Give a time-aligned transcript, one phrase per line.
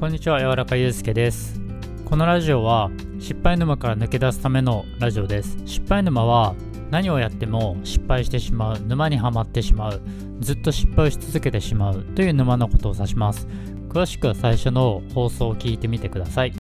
[0.00, 1.60] こんにちは柔らかゆうすけです。
[2.06, 5.58] このラジオは失敗沼から抜け出すためのラジオです。
[5.66, 6.54] 失敗沼は
[6.90, 10.00] 何をやっても失敗してしまう沼にはまってしまう
[10.40, 13.46] ずっと失敗をし続けてしまうという沼のことを指します。
[13.90, 16.59] 詳しくは最初の放送を聞いてみてください。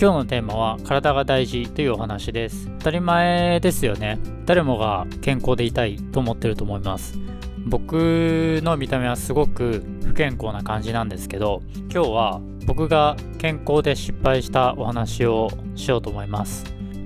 [0.00, 2.70] 今日のテーマは体が大事というお話です。
[2.78, 4.18] 当たり前ですよね。
[4.46, 7.18] 誰もが健康でいたいと思ってると思います。
[7.66, 11.60] 僕の見た目はすごく不健康な感じなんですけど
[11.92, 16.64] 今日は僕が健康で失敗したお話をしようと思います。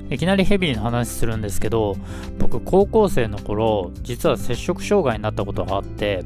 [0.09, 1.97] いきなりヘビーな話するんですけど
[2.39, 6.23] 僕高校生の頃実は摂食障害になったことがあって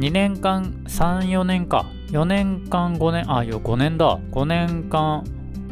[0.00, 4.18] 2年間34年か4年間5年あいや5年だ。
[4.30, 5.22] 5年間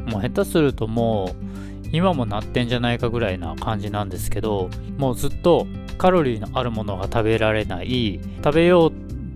[0.07, 4.69] もう下手するともう今もなってんじゃないかぐらいな感じなんですけど
[4.99, 8.21] もうずっとカロリーのあるものが食べられない。
[8.43, 8.93] 食べよう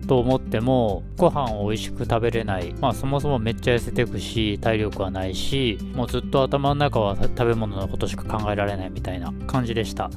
[0.08, 2.74] と思ってもご飯を美味しく食べれない。
[2.80, 10.10] まあそもそもめっちゃ痩せてくし体力はないしもうずっと頭の中は食べ物のことしか考えられないみたいな感じでした。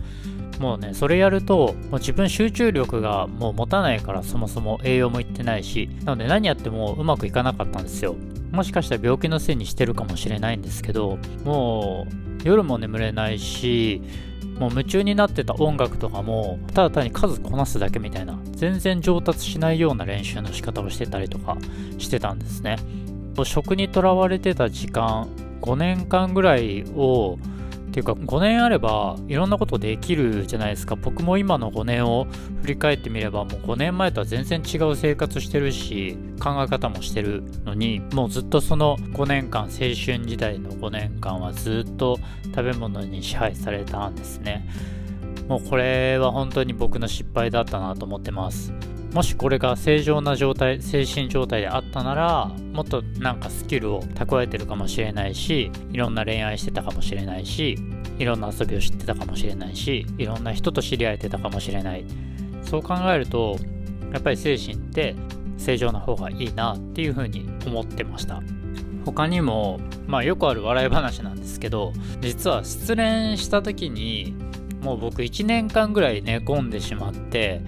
[0.60, 5.90] もうねそれやるともう自分集中力がもう持たないからそもそも栄養もいってないし。
[6.06, 8.16] なので何やってもうまくいかなかったんですよ。
[8.52, 14.02] もしかしたら病気のせいにしてるかもしれないんですけどもう夜も眠れないし
[14.60, 21.58] もう夢中になってた音楽とかもただ単に数こなすだけみたいな全然上達しないような練習の仕方をしてたりとか
[21.98, 22.78] してたんですね。
[23.44, 25.30] 食にとらわれてた時間
[25.62, 27.40] 5年間ぐらいを
[27.92, 30.96] っていうか5年あればいろんなことできるじゃないですか。
[30.96, 32.26] 僕も今の5年を
[32.62, 44.66] 振り返ってみればもう5年前とは全然違う生活してるし考え方もしてるのにもうずっとその5年間青春時代の5年間はずっと食べ物に支配されたんですね。
[45.50, 48.72] もうこれは本当に僕の失敗だったなと思ってます。
[49.14, 57.78] もしこれが正常な状態精神状態であったならもっとなんかスキルを蓄えてるかもしれないしいろんな恋愛してたかもしれないし
[58.20, 62.06] いろんな遊びを知ってたかもしれないしいろんな人と知り合えてたかもしれない。
[62.64, 63.58] そう考えると
[64.14, 65.16] やっぱり精神って
[65.58, 68.42] 正常な方がいいなっていうふうに思ってました。
[69.06, 71.92] 他にもまあよくある笑い話なんですけど
[72.22, 74.36] 実は失恋した時に
[74.84, 77.62] もう僕1年間ぐらい寝込んでしまって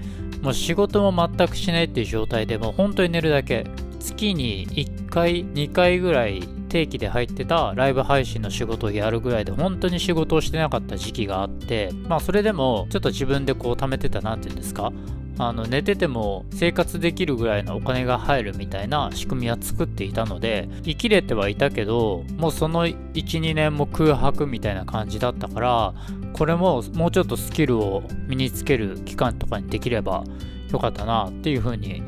[0.43, 3.65] もう仕事も全くしないっていう状態でもう本当に寝るだけ。
[3.99, 11.91] 月に1回2回ぐらい定期で入ってたライブ配信の仕事をやるぐらいで本当に仕事をしてなかった時期があって。
[12.09, 14.91] まあそれでもちょっと自分でこう貯めてた何て言うんですか。
[15.39, 25.93] あの寝てても生活できるぐらいのお金が入るみたいな仕組みは作っていたので生きれてはいたけどもうその12年も空白みたいな感じだったから
[26.33, 30.23] これももうちょっとスキルを身につける期間とかにできれば
[30.71, 32.01] よかったなっていうふうに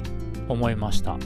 [0.50, 1.18] 思いました。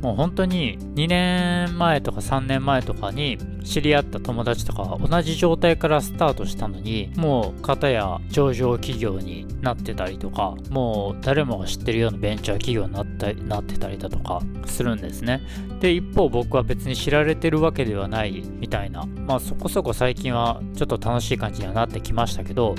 [0.00, 15.42] もう本当に2年前とか3年前とかに知り合った友達とか同じ状態からスタートしたのにもう片や上場企業になってたりとかもう誰もが知ってるようなベンチャー企業になったなってたりだとかするんですね。
[15.80, 19.04] で一方僕は別に知られてるわけではないみたいな。
[19.26, 22.74] まあそこそこ最近はちょっと楽しい感じにはなってきましたけど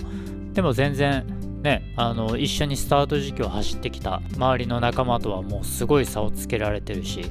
[0.53, 1.26] でも全然
[1.62, 7.26] ね、あの一緒にスタート時期を走ってきた周りの仲間とはもうすごい差をつけられてるし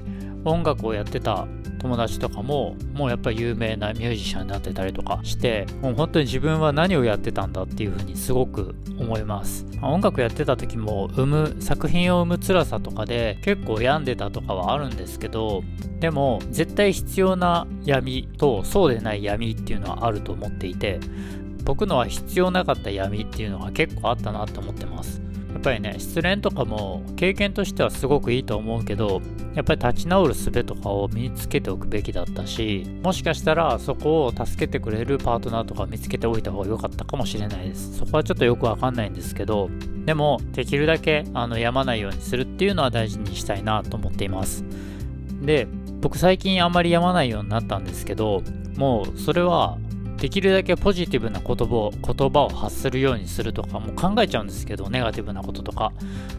[0.44, 1.48] 音楽をやってた
[1.80, 9.66] 友達とかももうやっぱり有名なミュージシャンになってたりとかしてもう本当に自分は何をやってたんだっていうふうにすごく思います。
[9.82, 15.62] 音楽やってた時も生む作品を生む辛さとかで結構病んでたとかはあるんですけど
[16.00, 21.00] でも絶対必要な闇とそうでない闇っていうのはあると思っていて
[21.70, 25.22] 僕のは必要なかった闇っていうのが結構あったなって思ってます。
[25.52, 29.22] やっぱりね失恋とかも経験としてはすごくいいと思うけど
[29.54, 37.98] やっぱり立ち直る術とかを身につけておくべきだったしもしかしたらそこを助けてくれるパートナーとか見つけておいた方が良かったかもしれないです。
[37.98, 39.70] そこはちょっとよくわかんないんですけど
[40.06, 44.64] でもできるだけあの病まないようにするっていうのは大事にしたいなと思っています。
[45.40, 45.68] で
[46.00, 48.42] 僕最近あんまり病まないようになったんですけど
[48.76, 49.78] もうそれは
[50.20, 55.92] できるだけポジティブな言葉を言葉を発するようにするとかもう考えちゃうんですけどネガティブなこととか。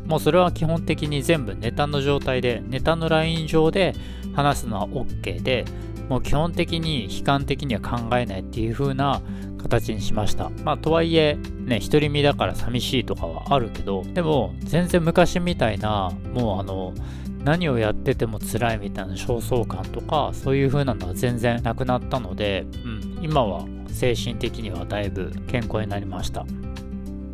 [0.06, 3.94] もうそれは基本的に全部ネタの状態でネタのライン上で
[4.34, 5.66] 話すのは OK で
[6.10, 9.22] もう基本的に悲観的には考えないっていう風な
[9.58, 10.50] 形にしました。
[10.64, 16.94] まあとはいえね独り身だから寂しいとかはあるけどでも全然昔みたいなもうあの
[17.44, 26.46] 何をやってても辛いみたいな焦燥感とかそういう風なのは全然なくなったので、うん、今は精神的にはだいぶ健康になりました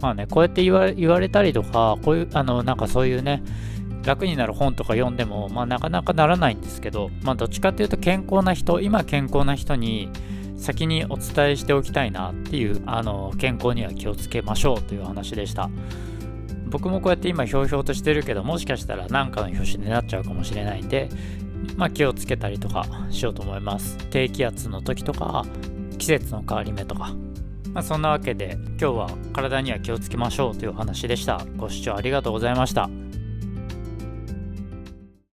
[0.01, 3.44] まあね、こうやって言われたりとか、こういう、あの、なんかそういうね、
[4.06, 10.09] 楽になる本とか読んでも、まあ、なかなかならないんですけど、まあ、どっちかっていうと健康な人、今健康な人に
[10.56, 15.69] 先にお伝えしておきたいなっていう、あの、健康には気をつけましょうという話でした。
[16.69, 21.10] 僕もこうやって今ひょうひょうとしてるけど、もしかしたら何かの拍子になっちゃうかもしれないんで、
[21.75, 23.98] まあ、気をつけたりとかしようと思います。
[24.10, 25.46] 低気圧の時とか、
[25.98, 27.14] 季節の変わり目とか。
[27.74, 31.46] まあ、そんなわけで今日は体には気をつけましょうというお話でした。
[31.58, 33.06] ご視聴ありがとうございました。